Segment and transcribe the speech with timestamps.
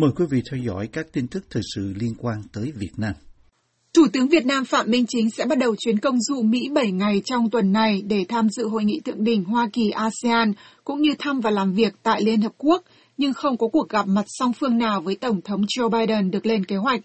[0.00, 3.12] Mời quý vị theo dõi các tin tức thời sự liên quan tới Việt Nam.
[3.94, 6.90] Thủ tướng Việt Nam Phạm Minh Chính sẽ bắt đầu chuyến công du Mỹ 7
[6.90, 10.52] ngày trong tuần này để tham dự hội nghị thượng đỉnh Hoa Kỳ ASEAN
[10.84, 12.82] cũng như thăm và làm việc tại Liên Hợp Quốc,
[13.16, 16.46] nhưng không có cuộc gặp mặt song phương nào với Tổng thống Joe Biden được
[16.46, 17.00] lên kế hoạch.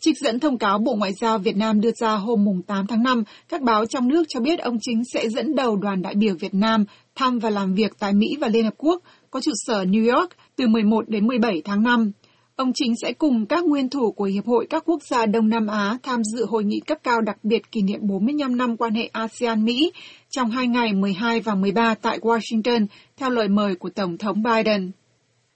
[0.00, 3.24] Trích dẫn thông cáo Bộ Ngoại giao Việt Nam đưa ra hôm 8 tháng 5,
[3.48, 6.54] các báo trong nước cho biết ông Chính sẽ dẫn đầu đoàn đại biểu Việt
[6.54, 10.16] Nam thăm và làm việc tại Mỹ và Liên Hợp Quốc, có trụ sở New
[10.16, 12.12] York từ 11 đến 17 tháng 5.
[12.56, 15.66] Ông Chính sẽ cùng các nguyên thủ của Hiệp hội các quốc gia Đông Nam
[15.66, 19.10] Á tham dự hội nghị cấp cao đặc biệt kỷ niệm 45 năm quan hệ
[19.12, 19.92] ASEAN-Mỹ
[20.30, 22.86] trong hai ngày 12 và 13 tại Washington,
[23.16, 24.90] theo lời mời của Tổng thống Biden.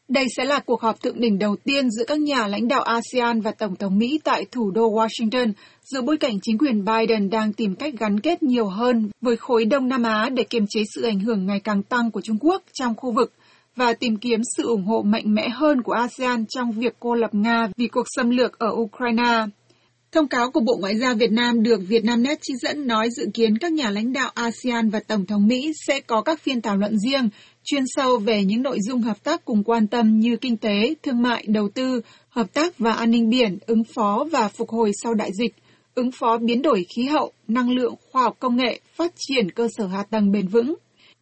[0.08, 3.40] Đây sẽ là cuộc họp thượng đỉnh đầu tiên giữa các nhà lãnh đạo ASEAN
[3.40, 5.52] và Tổng thống Mỹ tại thủ đô Washington,
[5.84, 9.64] giữa bối cảnh chính quyền Biden đang tìm cách gắn kết nhiều hơn với khối
[9.64, 12.62] Đông Nam Á để kiềm chế sự ảnh hưởng ngày càng tăng của Trung Quốc
[12.72, 13.32] trong khu vực
[13.78, 17.34] và tìm kiếm sự ủng hộ mạnh mẽ hơn của ASEAN trong việc cô lập
[17.34, 19.46] Nga vì cuộc xâm lược ở Ukraine.
[20.12, 23.58] Thông cáo của Bộ Ngoại giao Việt Nam được Vietnamnet trích dẫn nói dự kiến
[23.58, 26.98] các nhà lãnh đạo ASEAN và Tổng thống Mỹ sẽ có các phiên thảo luận
[26.98, 27.28] riêng,
[27.64, 31.22] chuyên sâu về những nội dung hợp tác cùng quan tâm như kinh tế, thương
[31.22, 35.14] mại, đầu tư, hợp tác và an ninh biển, ứng phó và phục hồi sau
[35.14, 35.54] đại dịch,
[35.94, 39.68] ứng phó biến đổi khí hậu, năng lượng, khoa học công nghệ, phát triển cơ
[39.76, 40.74] sở hạ tầng bền vững.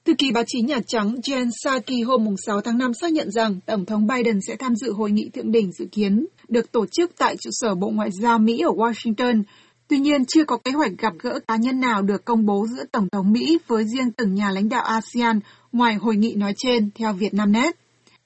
[0.07, 3.61] Thư ký báo chí Nhà Trắng Jen Psaki hôm 6 tháng 5 xác nhận rằng
[3.67, 7.13] Tổng thống Biden sẽ tham dự hội nghị thượng đỉnh dự kiến được tổ chức
[7.19, 9.43] tại trụ sở Bộ Ngoại giao Mỹ ở Washington.
[9.89, 12.85] Tuy nhiên, chưa có kế hoạch gặp gỡ cá nhân nào được công bố giữa
[12.93, 15.41] Tổng thống Mỹ với riêng từng nhà lãnh đạo ASEAN
[15.73, 17.77] ngoài hội nghị nói trên, theo Vietnamnet.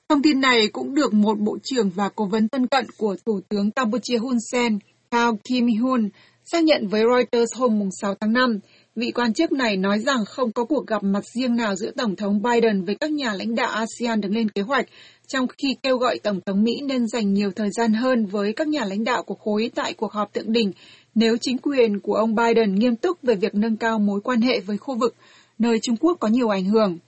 [0.09, 3.41] Thông tin này cũng được một bộ trưởng và cố vấn thân cận của Thủ
[3.49, 4.79] tướng Campuchia Hun Sen,
[5.11, 6.09] Kao Kim Hun,
[6.53, 8.59] xác nhận với Reuters hôm 6 tháng 5.
[8.97, 12.17] Vị quan chức này nói rằng không có cuộc gặp mặt riêng nào giữa Tổng
[12.17, 14.87] thống Biden với các nhà lãnh đạo ASEAN được lên kế hoạch,
[15.29, 18.69] trong khi kêu gọi Tổng thống Mỹ nên dành nhiều thời gian hơn với các
[18.69, 20.73] nhà lãnh đạo của khối tại cuộc họp thượng đỉnh
[21.15, 24.61] nếu chính quyền của ông Biden nghiêm túc về việc nâng cao mối quan hệ
[24.61, 25.15] với khu vực,
[25.59, 26.99] nơi Trung Quốc có nhiều ảnh hưởng.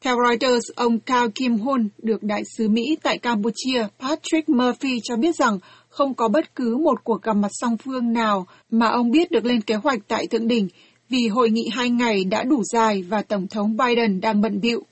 [0.00, 5.16] Theo Reuters, ông Cao Kim Hun được đại sứ Mỹ tại Campuchia Patrick Murphy cho
[5.16, 9.10] biết rằng không có bất cứ một cuộc gặp mặt song phương nào mà ông
[9.10, 10.68] biết được lên kế hoạch tại thượng đỉnh
[11.08, 14.84] vì hội nghị hai ngày đã đủ dài và Tổng thống Biden đang bận bịu.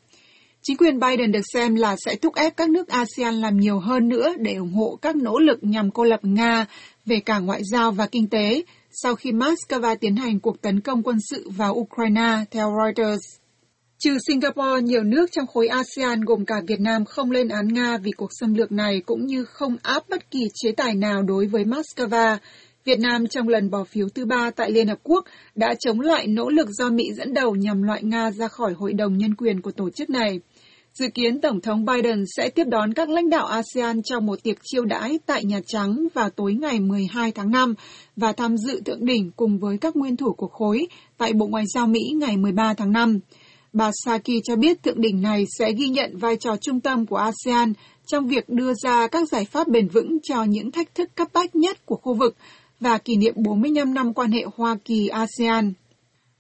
[0.63, 4.09] Chính quyền Biden được xem là sẽ thúc ép các nước ASEAN làm nhiều hơn
[4.09, 6.67] nữa để ủng hộ các nỗ lực nhằm cô lập Nga
[7.07, 8.63] về cả ngoại giao và kinh tế
[9.03, 13.27] sau khi Moscow tiến hành cuộc tấn công quân sự vào Ukraine, theo Reuters.
[13.99, 17.99] Trừ Singapore, nhiều nước trong khối ASEAN gồm cả Việt Nam không lên án Nga
[17.99, 21.47] vì cuộc xâm lược này cũng như không áp bất kỳ chế tài nào đối
[21.47, 22.37] với Moscow.
[22.87, 25.25] Việt Nam trong lần bỏ phiếu thứ ba tại Liên Hợp Quốc
[25.55, 28.93] đã chống lại nỗ lực do Mỹ dẫn đầu nhằm loại Nga ra khỏi Hội
[28.93, 30.41] đồng Nhân quyền của tổ chức này.
[30.95, 34.57] Dự kiến Tổng thống Biden sẽ tiếp đón các lãnh đạo ASEAN trong một tiệc
[34.63, 37.75] chiêu đãi tại Nhà Trắng vào tối ngày 12 tháng 5
[38.17, 40.87] và tham dự thượng đỉnh cùng với các nguyên thủ của khối
[41.19, 43.19] tại Bộ Ngoại giao Mỹ ngày 13 tháng 5.
[43.73, 47.17] Bà Saki cho biết thượng đỉnh này sẽ ghi nhận vai trò trung tâm của
[47.17, 47.73] ASEAN
[48.07, 51.57] trong việc đưa ra các giải pháp bền vững cho những thách thức cấp bách
[51.57, 52.37] nhất của khu vực
[52.81, 55.73] và kỷ niệm 45 năm quan hệ Hoa Kỳ-ASEAN.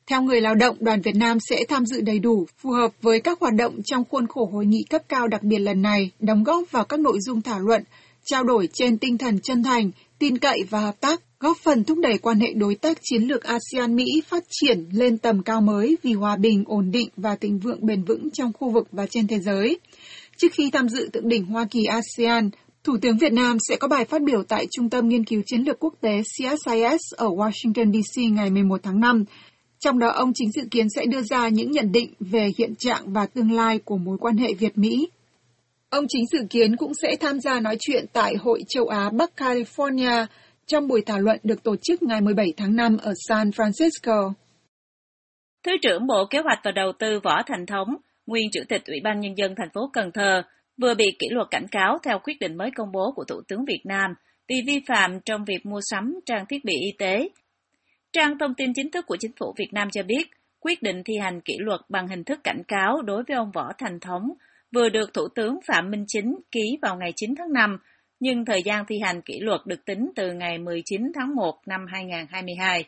[0.06, 3.20] Theo người lao động, đoàn Việt Nam sẽ tham dự đầy đủ, phù hợp với
[3.20, 6.44] các hoạt động trong khuôn khổ hội nghị cấp cao đặc biệt lần này, đóng
[6.44, 7.82] góp vào các nội dung thảo luận,
[8.24, 11.98] trao đổi trên tinh thần chân thành, tin cậy và hợp tác, góp phần thúc
[11.98, 16.12] đẩy quan hệ đối tác chiến lược ASEAN-Mỹ phát triển lên tầm cao mới vì
[16.12, 19.38] hòa bình, ổn định và thịnh vượng bền vững trong khu vực và trên thế
[19.38, 19.78] giới.
[20.36, 22.50] Trước khi tham dự thượng đỉnh Hoa Kỳ-ASEAN,
[22.86, 25.62] Thủ tướng Việt Nam sẽ có bài phát biểu tại Trung tâm Nghiên cứu Chiến
[25.62, 28.32] lược Quốc tế CSIS ở Washington, D.C.
[28.32, 29.24] ngày 11 tháng 5.
[29.78, 33.02] Trong đó, ông chính dự kiến sẽ đưa ra những nhận định về hiện trạng
[33.12, 35.08] và tương lai của mối quan hệ Việt-Mỹ.
[35.90, 39.30] Ông chính dự kiến cũng sẽ tham gia nói chuyện tại Hội châu Á Bắc
[39.36, 40.26] California
[40.66, 44.32] trong buổi thảo luận được tổ chức ngày 17 tháng 5 ở San Francisco.
[45.64, 47.88] Thứ trưởng Bộ Kế hoạch và Đầu tư Võ Thành Thống,
[48.26, 50.42] nguyên Chủ tịch Ủy ban Nhân dân thành phố Cần Thơ,
[50.82, 53.64] vừa bị kỷ luật cảnh cáo theo quyết định mới công bố của Thủ tướng
[53.64, 54.10] Việt Nam
[54.48, 57.28] vì vi phạm trong việc mua sắm trang thiết bị y tế.
[58.12, 60.30] Trang thông tin chính thức của chính phủ Việt Nam cho biết,
[60.60, 63.72] quyết định thi hành kỷ luật bằng hình thức cảnh cáo đối với ông Võ
[63.78, 64.32] Thành Thống
[64.74, 67.78] vừa được Thủ tướng Phạm Minh Chính ký vào ngày 9 tháng 5,
[68.20, 71.86] nhưng thời gian thi hành kỷ luật được tính từ ngày 19 tháng 1 năm
[71.92, 72.84] 2022.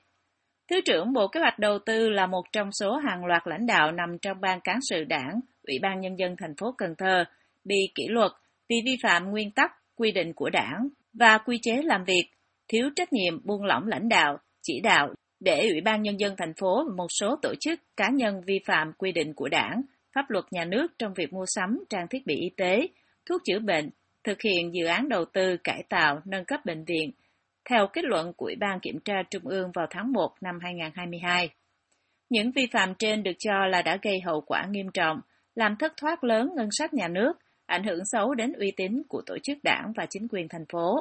[0.71, 3.93] Thứ trưởng Bộ Kế hoạch Đầu tư là một trong số hàng loạt lãnh đạo
[3.93, 7.25] nằm trong ban cán sự đảng, Ủy ban Nhân dân thành phố Cần Thơ
[7.69, 8.33] bị kỷ luật
[8.69, 12.25] vì vi phạm nguyên tắc, quy định của đảng và quy chế làm việc,
[12.69, 16.53] thiếu trách nhiệm buông lỏng lãnh đạo, chỉ đạo để Ủy ban Nhân dân thành
[16.61, 19.83] phố và một số tổ chức cá nhân vi phạm quy định của đảng,
[20.15, 22.89] pháp luật nhà nước trong việc mua sắm trang thiết bị y tế,
[23.29, 23.91] thuốc chữa bệnh,
[24.25, 27.11] thực hiện dự án đầu tư cải tạo, nâng cấp bệnh viện,
[27.71, 31.49] theo kết luận của Ủy ban Kiểm tra Trung ương vào tháng 1 năm 2022.
[32.31, 35.21] Những vi phạm trên được cho là đã gây hậu quả nghiêm trọng,
[35.55, 37.33] làm thất thoát lớn ngân sách nhà nước,
[37.69, 40.97] ảnh hưởng xấu đến uy tín của tổ chức đảng và chính quyền thành phố.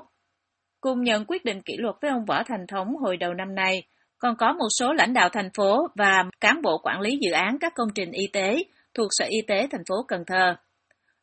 [0.81, 3.83] Cùng nhận quyết định kỷ luật với ông Võ Thành Thống hồi đầu năm nay,
[4.17, 7.57] còn có một số lãnh đạo thành phố và cán bộ quản lý dự án
[7.59, 10.55] các công trình y tế thuộc Sở Y tế thành phố Cần Thơ.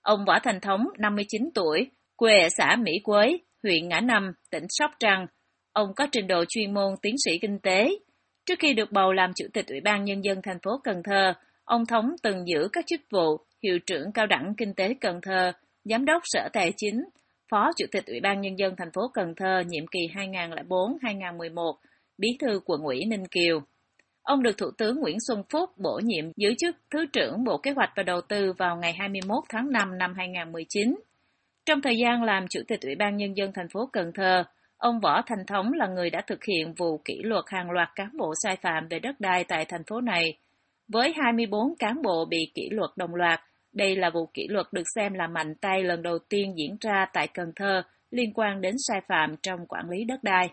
[0.02, 4.64] Ông Võ Thành Thống, 59 tuổi, quê ở xã Mỹ Quế, huyện Ngã Năm, tỉnh
[4.68, 5.26] Sóc Trăng.
[5.72, 7.88] Ông có trình độ chuyên môn tiến sĩ kinh tế.
[8.46, 11.32] Trước khi được bầu làm Chủ tịch Ủy ban Nhân dân thành phố Cần Thơ,
[11.64, 15.52] ông Thống từng giữ các chức vụ Hiệu trưởng Cao đẳng Kinh tế Cần Thơ,
[15.84, 17.04] Giám đốc Sở Tài chính,
[17.50, 21.74] Phó Chủ tịch Ủy ban Nhân dân thành phố Cần Thơ nhiệm kỳ 2004-2011,
[22.18, 23.60] Bí thư quận ủy Ninh Kiều.
[24.22, 27.70] Ông được Thủ tướng Nguyễn Xuân Phúc bổ nhiệm giữ chức Thứ trưởng Bộ Kế
[27.70, 30.96] hoạch và Đầu tư vào ngày 21 tháng 5 năm 2019.
[31.66, 34.44] Trong thời gian làm Chủ tịch Ủy ban Nhân dân thành phố Cần Thơ,
[34.76, 38.08] ông Võ Thành Thống là người đã thực hiện vụ kỷ luật hàng loạt cán
[38.18, 40.38] bộ sai phạm về đất đai tại thành phố này.
[40.88, 43.40] Với 24 cán bộ bị kỷ luật đồng loạt,
[43.74, 47.06] đây là vụ kỷ luật được xem là mạnh tay lần đầu tiên diễn ra
[47.12, 50.50] tại Cần Thơ liên quan đến sai phạm trong quản lý đất đai.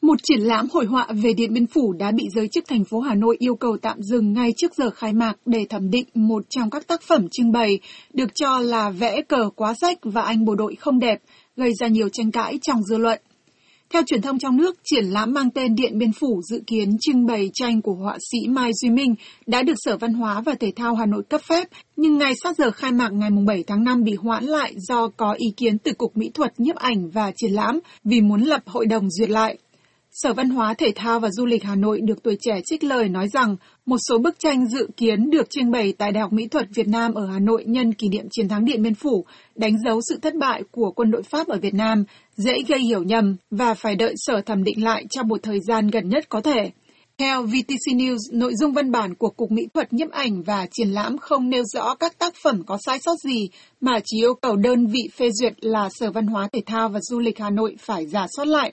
[0.00, 3.00] Một triển lãm hội họa về Điện Biên Phủ đã bị giới chức thành phố
[3.00, 6.42] Hà Nội yêu cầu tạm dừng ngay trước giờ khai mạc để thẩm định một
[6.48, 7.78] trong các tác phẩm trưng bày,
[8.12, 11.22] được cho là vẽ cờ quá rách và anh bộ đội không đẹp,
[11.56, 13.20] gây ra nhiều tranh cãi trong dư luận.
[13.90, 17.26] Theo truyền thông trong nước, triển lãm mang tên Điện Biên Phủ dự kiến trưng
[17.26, 19.14] bày tranh của họa sĩ Mai Duy Minh
[19.46, 22.56] đã được Sở Văn hóa và Thể thao Hà Nội cấp phép, nhưng ngày sát
[22.58, 25.92] giờ khai mạc ngày 7 tháng 5 bị hoãn lại do có ý kiến từ
[25.92, 29.58] Cục Mỹ thuật nhiếp ảnh và triển lãm vì muốn lập hội đồng duyệt lại.
[30.22, 33.08] Sở Văn hóa Thể thao và Du lịch Hà Nội được tuổi trẻ trích lời
[33.08, 36.48] nói rằng một số bức tranh dự kiến được trưng bày tại Đại học Mỹ
[36.48, 39.24] thuật Việt Nam ở Hà Nội nhân kỷ niệm chiến thắng Điện Biên Phủ
[39.54, 42.04] đánh dấu sự thất bại của quân đội Pháp ở Việt Nam,
[42.36, 45.88] dễ gây hiểu nhầm và phải đợi sở thẩm định lại trong một thời gian
[45.88, 46.70] gần nhất có thể.
[47.18, 50.88] Theo VTC News, nội dung văn bản của Cục Mỹ thuật nhiếp ảnh và triển
[50.88, 53.48] lãm không nêu rõ các tác phẩm có sai sót gì,
[53.80, 57.00] mà chỉ yêu cầu đơn vị phê duyệt là Sở Văn hóa Thể thao và
[57.02, 58.72] Du lịch Hà Nội phải giả soát lại.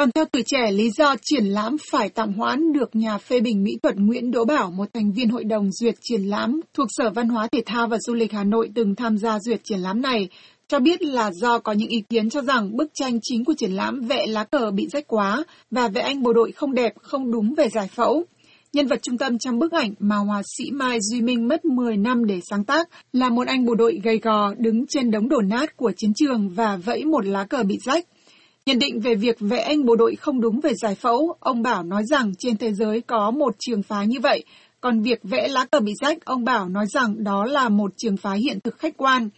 [0.00, 3.62] Còn theo tuổi trẻ, lý do triển lãm phải tạm hoãn được nhà phê bình
[3.62, 7.10] mỹ thuật Nguyễn Đỗ Bảo, một thành viên hội đồng duyệt triển lãm thuộc Sở
[7.10, 10.02] Văn hóa Thể thao và Du lịch Hà Nội từng tham gia duyệt triển lãm
[10.02, 10.28] này,
[10.68, 13.72] cho biết là do có những ý kiến cho rằng bức tranh chính của triển
[13.72, 17.30] lãm vẽ lá cờ bị rách quá và vẽ anh bộ đội không đẹp, không
[17.32, 18.24] đúng về giải phẫu.
[18.72, 21.96] Nhân vật trung tâm trong bức ảnh mà họa sĩ Mai Duy Minh mất 10
[21.96, 25.40] năm để sáng tác là một anh bộ đội gầy gò đứng trên đống đổ
[25.40, 28.06] nát của chiến trường và vẫy một lá cờ bị rách.
[28.66, 31.82] Nhận định về việc vẽ anh bộ đội không đúng về giải phẫu, ông Bảo
[31.82, 34.44] nói rằng trên thế giới có một trường phái như vậy,
[34.80, 38.16] còn việc vẽ lá cờ bị rách, ông Bảo nói rằng đó là một trường
[38.16, 39.28] phái hiện thực khách quan.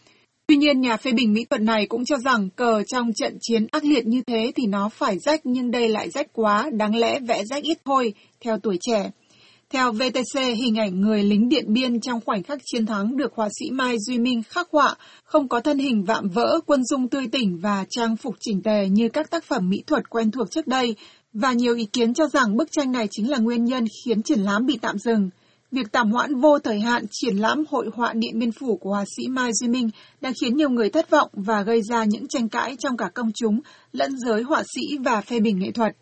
[0.47, 3.67] Tuy nhiên, nhà phê bình mỹ thuật này cũng cho rằng cờ trong trận chiến
[3.71, 7.21] ác liệt như thế thì nó phải rách nhưng đây lại rách quá, đáng lẽ
[7.21, 9.11] vẽ rách ít thôi, theo tuổi trẻ.
[9.73, 13.49] Theo VTC, hình ảnh người lính Điện Biên trong khoảnh khắc chiến thắng được họa
[13.61, 17.27] sĩ Mai Duy Minh khắc họa, không có thân hình vạm vỡ, quân dung tươi
[17.33, 20.67] tỉnh và trang phục chỉnh tề như các tác phẩm mỹ thuật quen thuộc trước
[20.67, 20.97] đây,
[21.33, 24.41] và nhiều ý kiến cho rằng bức tranh này chính là nguyên nhân khiến triển
[24.41, 25.31] lãm bị tạm dừng.
[25.71, 29.05] Việc tạm hoãn vô thời hạn triển lãm hội họa Điện Biên Phủ của họa
[29.17, 29.91] sĩ Mai Duy Minh
[30.21, 33.31] đã khiến nhiều người thất vọng và gây ra những tranh cãi trong cả công
[33.35, 33.61] chúng
[33.93, 35.97] lẫn giới họa sĩ và phê bình nghệ thuật.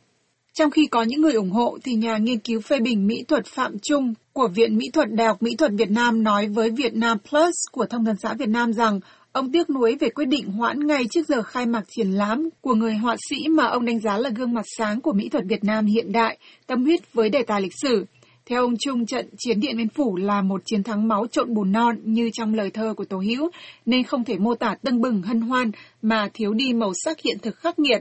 [0.54, 3.46] Trong khi có những người ủng hộ thì nhà nghiên cứu phê bình mỹ thuật
[3.46, 6.94] Phạm Trung của Viện Mỹ thuật Đại học Mỹ thuật Việt Nam nói với Việt
[6.94, 9.00] Nam Plus của Thông tấn xã Việt Nam rằng
[9.32, 12.74] ông tiếc nuối về quyết định hoãn ngay trước giờ khai mạc triển lãm của
[12.74, 15.64] người họa sĩ mà ông đánh giá là gương mặt sáng của mỹ thuật Việt
[15.64, 18.04] Nam hiện đại, tâm huyết với đề tài lịch sử.
[18.46, 21.72] Theo ông Trung, trận chiến Điện Biên Phủ là một chiến thắng máu trộn bùn
[21.72, 23.50] non như trong lời thơ của Tố Hữu,
[23.86, 25.70] nên không thể mô tả tưng bừng hân hoan
[26.02, 28.00] mà thiếu đi màu sắc hiện thực khắc nghiệt.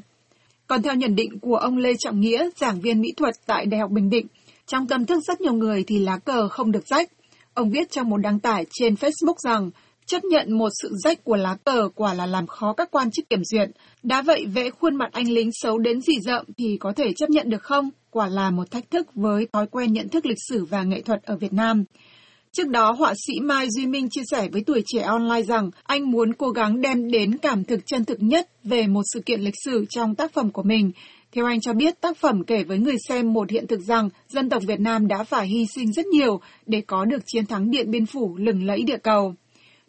[0.69, 3.79] Còn theo nhận định của ông Lê Trọng Nghĩa, giảng viên mỹ thuật tại Đại
[3.79, 4.27] học Bình Định,
[4.67, 7.11] trong tâm thức rất nhiều người thì lá cờ không được rách.
[7.53, 9.71] Ông viết trong một đăng tải trên Facebook rằng,
[10.05, 13.29] chấp nhận một sự rách của lá cờ quả là làm khó các quan chức
[13.29, 13.69] kiểm duyệt.
[14.03, 17.29] Đã vậy vẽ khuôn mặt anh lính xấu đến dị rợm thì có thể chấp
[17.29, 17.89] nhận được không?
[18.09, 21.23] Quả là một thách thức với thói quen nhận thức lịch sử và nghệ thuật
[21.23, 21.83] ở Việt Nam.
[22.51, 26.11] Trước đó, họa sĩ Mai Duy Minh chia sẻ với tuổi trẻ online rằng anh
[26.11, 29.53] muốn cố gắng đem đến cảm thực chân thực nhất về một sự kiện lịch
[29.65, 30.91] sử trong tác phẩm của mình.
[31.31, 34.49] Theo anh cho biết, tác phẩm kể với người xem một hiện thực rằng dân
[34.49, 37.91] tộc Việt Nam đã phải hy sinh rất nhiều để có được chiến thắng Điện
[37.91, 39.35] Biên Phủ lừng lẫy địa cầu.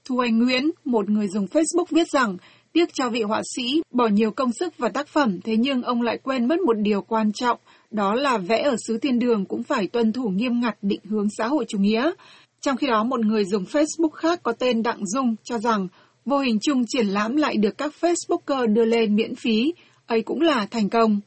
[0.05, 2.37] Thu Anh Nguyễn, một người dùng Facebook viết rằng,
[2.73, 6.03] tiếc cho vị họa sĩ bỏ nhiều công sức vào tác phẩm, thế nhưng ông
[6.03, 7.59] lại quên mất một điều quan trọng,
[7.91, 11.27] đó là vẽ ở xứ thiên đường cũng phải tuân thủ nghiêm ngặt định hướng
[11.39, 12.11] xã hội chủ nghĩa.
[12.61, 15.89] Trong khi đó, một người dùng Facebook khác có tên Đặng Dung cho rằng
[16.25, 19.75] vô hình chung triển lãm lại được các Facebooker đưa lên miễn phí,
[20.07, 21.21] ấy cũng là thành công.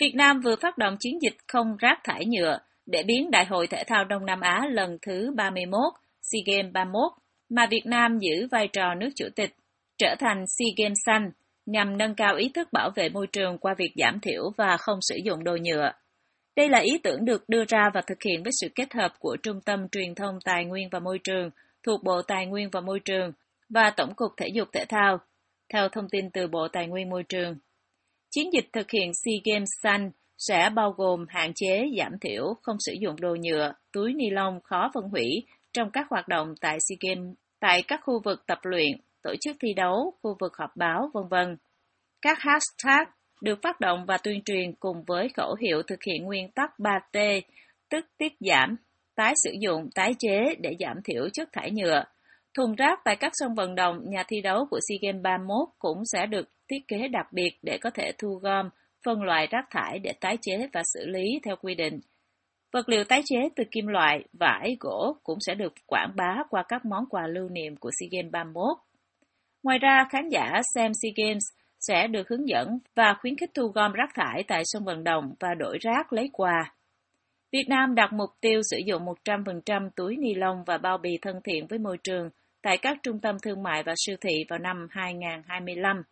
[0.00, 3.66] Việt Nam vừa phát động chiến dịch không rác thải nhựa để biến Đại hội
[3.66, 5.80] Thể thao Đông Nam Á lần thứ 31,
[6.22, 7.12] SEA Games 31,
[7.48, 9.50] mà Việt Nam giữ vai trò nước chủ tịch,
[9.98, 11.30] trở thành SEA Games xanh,
[11.66, 14.98] nhằm nâng cao ý thức bảo vệ môi trường qua việc giảm thiểu và không
[15.00, 15.92] sử dụng đồ nhựa.
[16.56, 19.36] Đây là ý tưởng được đưa ra và thực hiện với sự kết hợp của
[19.42, 21.50] Trung tâm Truyền thông Tài nguyên và Môi trường
[21.82, 23.32] thuộc Bộ Tài nguyên và Môi trường
[23.68, 25.18] và Tổng cục Thể dục Thể thao,
[25.72, 27.58] theo thông tin từ Bộ Tài nguyên Môi trường.
[28.30, 32.76] Chiến dịch thực hiện SEA Games xanh sẽ bao gồm hạn chế giảm thiểu không
[32.78, 36.78] sử dụng đồ nhựa, túi ni lông khó phân hủy trong các hoạt động tại
[36.80, 38.92] SEA Games, tại các khu vực tập luyện,
[39.22, 41.56] tổ chức thi đấu, khu vực họp báo, vân vân.
[42.22, 46.50] Các hashtag được phát động và tuyên truyền cùng với khẩu hiệu thực hiện nguyên
[46.50, 47.40] tắc 3T,
[47.90, 48.76] tức tiết giảm,
[49.16, 52.04] tái sử dụng, tái chế để giảm thiểu chất thải nhựa.
[52.56, 56.02] Thùng rác tại các sân vận động, nhà thi đấu của SEA Games 31 cũng
[56.04, 58.68] sẽ được thiết kế đặc biệt để có thể thu gom,
[59.04, 62.00] phân loại rác thải để tái chế và xử lý theo quy định.
[62.72, 66.64] Vật liệu tái chế từ kim loại, vải, gỗ cũng sẽ được quảng bá qua
[66.68, 68.76] các món quà lưu niệm của SEA Games 31.
[69.62, 71.44] Ngoài ra, khán giả xem SEA Games
[71.80, 75.34] sẽ được hướng dẫn và khuyến khích thu gom rác thải tại sân vận động
[75.40, 76.74] và đổi rác lấy quà.
[77.52, 81.40] Việt Nam đặt mục tiêu sử dụng 100% túi ni lông và bao bì thân
[81.44, 82.30] thiện với môi trường
[82.62, 86.02] tại các trung tâm thương mại và siêu thị vào năm 2025,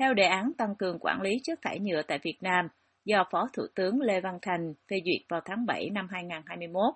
[0.00, 2.68] theo đề án tăng cường quản lý chất thải nhựa tại Việt Nam
[3.04, 6.94] do Phó Thủ tướng Lê Văn Thành phê duyệt vào tháng 7 năm 2021.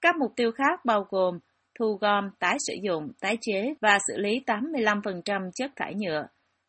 [0.00, 1.38] Các mục tiêu khác bao gồm
[1.78, 6.26] thu gom, tái sử dụng, tái chế và xử lý 85% chất thải nhựa,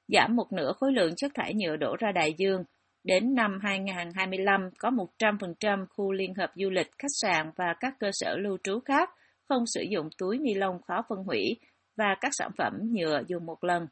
[0.08, 2.64] giảm một nửa khối lượng chất thải nhựa đổ ra đại dương.
[3.04, 8.10] Đến năm 2025 có 100% khu liên hợp du lịch, khách sạn và các cơ
[8.14, 9.10] sở lưu trú khác
[9.50, 11.58] không sử dụng túi ni lông khó phân hủy
[11.98, 13.88] và các sản phẩm nhựa dùng một lần.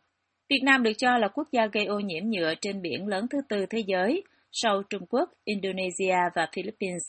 [0.49, 3.37] Việt Nam được cho là quốc gia gây ô nhiễm nhựa trên biển lớn thứ
[3.49, 7.03] tư thế giới, sau Trung Quốc, Indonesia và Philippines.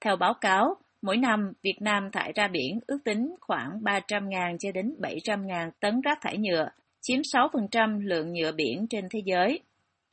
[0.00, 4.72] Theo báo cáo, mỗi năm Việt Nam thải ra biển ước tính khoảng 300.000 cho
[4.72, 6.68] đến 700.000 tấn rác thải nhựa,
[7.06, 9.60] chiếm 6% lượng nhựa biển trên thế giới.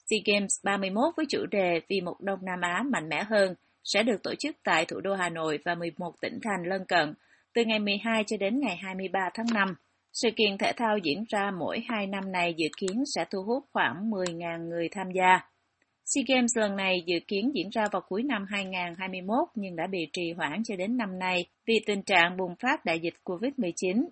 [0.10, 4.04] SEA Games 31 với chủ đề Vì một Đông Nam Á mạnh mẽ hơn sẽ
[4.04, 7.14] được tổ chức tại thủ đô Hà Nội và 11 tỉnh thành lân cận
[7.54, 9.76] từ ngày 12 cho đến ngày 23 tháng 5.
[10.14, 13.64] Sự kiện thể thao diễn ra mỗi hai năm này dự kiến sẽ thu hút
[13.74, 15.40] khoảng 10.000 người tham gia.
[16.06, 20.08] SEA Games lần này dự kiến diễn ra vào cuối năm 2021 nhưng đã bị
[20.14, 24.06] trì hoãn cho đến năm nay vì tình trạng bùng phát đại dịch COVID-19.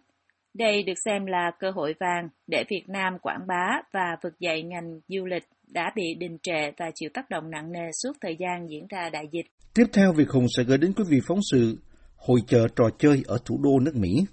[0.54, 4.64] Đây được xem là cơ hội vàng để Việt Nam quảng bá và vực dậy
[4.64, 8.38] ngành du lịch đã bị đình trệ và chịu tác động nặng nề suốt thời
[8.40, 9.46] gian diễn ra đại dịch.
[9.74, 11.78] Tiếp theo, Việt Hùng sẽ gửi đến quý vị phóng sự
[12.18, 14.26] Hội chợ trò chơi ở thủ đô nước Mỹ.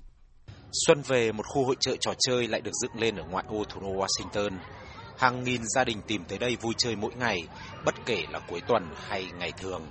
[0.86, 3.64] Xuân về một khu hội chợ trò chơi lại được dựng lên ở ngoại ô
[3.64, 4.50] thủ đô Washington.
[5.18, 7.38] Hàng nghìn gia đình tìm tới đây vui chơi mỗi ngày,
[7.84, 9.82] bất kể là cuối tuần hay ngày thường.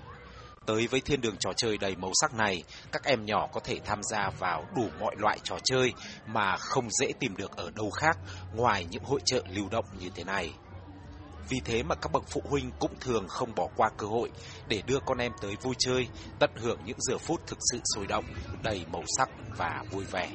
[0.68, 3.80] Tới với thiên đường trò chơi đầy màu sắc này, các em nhỏ có thể
[3.86, 5.94] tham gia vào đủ mọi loại trò chơi
[6.26, 8.18] mà không dễ tìm được ở đâu khác
[8.56, 10.54] ngoài những hội chợ lưu động như thế này.
[11.50, 14.32] Vì thế mà các bậc phụ huynh cũng thường không bỏ qua cơ hội
[14.68, 16.08] để đưa con em tới vui chơi,
[16.40, 18.26] tận hưởng những giờ phút thực sự sôi động,
[18.64, 20.30] đầy màu sắc và vui vẻ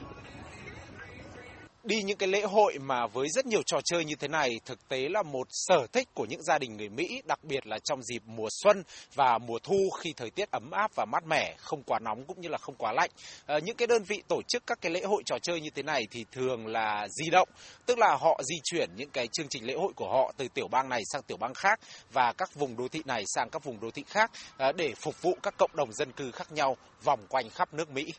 [1.84, 4.88] đi những cái lễ hội mà với rất nhiều trò chơi như thế này thực
[4.88, 8.02] tế là một sở thích của những gia đình người Mỹ, đặc biệt là trong
[8.02, 8.82] dịp mùa xuân
[9.14, 12.40] và mùa thu khi thời tiết ấm áp và mát mẻ, không quá nóng cũng
[12.40, 13.10] như là không quá lạnh.
[13.46, 15.82] À, những cái đơn vị tổ chức các cái lễ hội trò chơi như thế
[15.82, 17.48] này thì thường là di động,
[17.86, 20.68] tức là họ di chuyển những cái chương trình lễ hội của họ từ tiểu
[20.68, 21.80] bang này sang tiểu bang khác
[22.12, 25.22] và các vùng đô thị này sang các vùng đô thị khác à, để phục
[25.22, 28.12] vụ các cộng đồng dân cư khác nhau vòng quanh khắp nước Mỹ.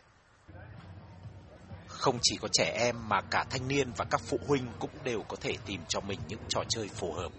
[1.98, 5.24] Không chỉ có trẻ em mà cả thanh niên và các phụ huynh cũng đều
[5.28, 7.30] có thể tìm cho mình những trò chơi phù hợp.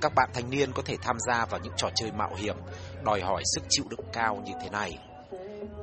[0.00, 2.56] Các bạn thanh niên có thể tham gia vào những trò chơi mạo hiểm,
[3.04, 4.98] đòi hỏi sức chịu đựng cao như thế này.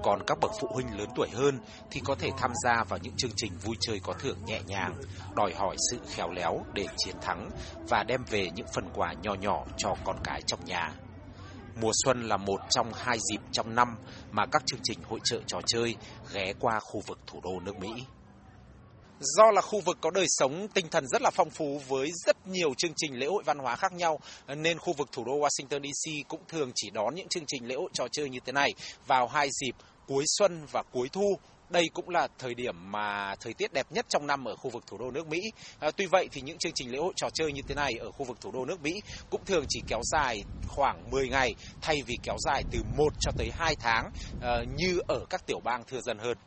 [0.04, 1.60] Còn các bậc phụ huynh lớn tuổi hơn
[1.92, 4.96] thì có thể tham gia vào những chương trình vui chơi có thưởng nhẹ nhàng,
[5.36, 7.50] đòi hỏi sự khéo léo để chiến thắng
[7.90, 10.94] và đem về những phần quà nho nhỏ cho con cái trong nhà.
[11.82, 13.98] Mùa xuân là một trong hai dịp trong năm
[14.32, 15.96] mà các chương trình hội trợ trò chơi
[16.34, 18.04] ghé qua khu vực thủ đô nước Mỹ.
[19.20, 22.48] Do là khu vực có đời sống, tinh thần rất là phong phú với rất
[22.48, 25.82] nhiều chương trình lễ hội văn hóa khác nhau, nên khu vực thủ đô Washington
[25.84, 28.74] DC cũng thường chỉ đón những chương trình lễ hội trò chơi như thế này
[29.08, 29.76] vào hai dịp
[30.08, 31.38] cuối xuân và cuối thu
[31.70, 34.88] đây cũng là thời điểm mà thời tiết đẹp nhất trong năm ở khu vực
[34.88, 35.40] thủ đô nước Mỹ.
[35.80, 38.12] À, tuy vậy thì những chương trình lễ hội trò chơi như thế này ở
[38.12, 42.02] khu vực thủ đô nước Mỹ cũng thường chỉ kéo dài khoảng 10 ngày thay
[42.06, 44.12] vì kéo dài từ 1 cho tới 2 tháng
[44.42, 46.38] à, như ở các tiểu bang thưa dân hơn.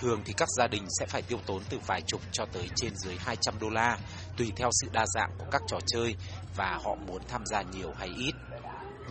[0.00, 2.96] Thường thì các gia đình sẽ phải tiêu tốn từ vài chục cho tới trên
[2.96, 3.98] dưới 200 đô la,
[4.36, 6.14] tùy theo sự đa dạng của các trò chơi
[6.56, 8.34] và họ muốn tham gia nhiều hay ít.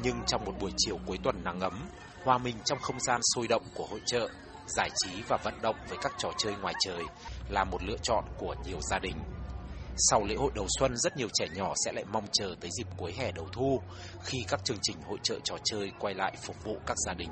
[0.03, 1.89] Nhưng trong một buổi chiều cuối tuần nắng ấm,
[2.23, 4.29] hòa mình trong không gian sôi động của hội trợ,
[4.68, 7.03] giải trí và vận động với các trò chơi ngoài trời
[7.50, 9.15] là một lựa chọn của nhiều gia đình.
[9.98, 12.88] Sau lễ hội đầu xuân, rất nhiều trẻ nhỏ sẽ lại mong chờ tới dịp
[12.98, 13.82] cuối hè đầu thu
[14.24, 17.30] khi các chương trình hội trợ trò chơi quay lại phục vụ các gia đình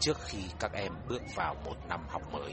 [0.00, 2.52] trước khi các em bước vào một năm học mới.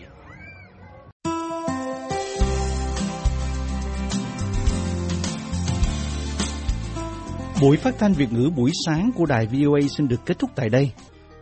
[7.61, 10.69] Buổi phát thanh Việt ngữ buổi sáng của đài VOA xin được kết thúc tại
[10.69, 10.91] đây.